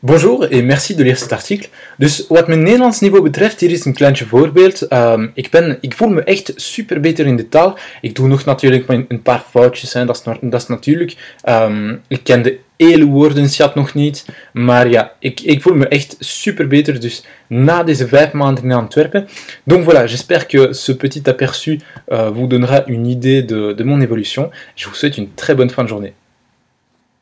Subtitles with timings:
[0.00, 1.68] Bonjour en merci de lezen cet artikel.
[1.96, 4.92] Dus wat mijn Nederlands niveau betreft, hier is een kleintje voorbeeld.
[4.92, 7.78] Um, ik, ben, ik voel me echt super beter in de taal.
[8.00, 10.04] Ik doe nog natuurlijk een paar foutjes, hè.
[10.04, 11.16] Dat, is, dat is natuurlijk...
[11.48, 16.16] Um, ik ken de hele woordenschat nog niet, maar ja, ik, ik voel me echt
[16.18, 17.00] super beter.
[17.00, 19.28] Dus na deze vijf maanden in Antwerpen.
[19.64, 24.00] Donc voilà, j'espère que ce petit aperçu uh, vous donnera une idée de, de mon
[24.00, 24.50] évolution.
[24.74, 26.12] Je vous souhaite une très bonne fin de journée.